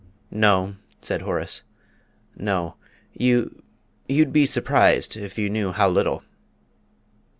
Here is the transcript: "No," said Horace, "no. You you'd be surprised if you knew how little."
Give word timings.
"No," 0.31 0.77
said 0.99 1.21
Horace, 1.21 1.61
"no. 2.35 2.73
You 3.13 3.61
you'd 4.09 4.33
be 4.33 4.47
surprised 4.47 5.15
if 5.15 5.37
you 5.37 5.47
knew 5.47 5.71
how 5.71 5.89
little." 5.89 6.23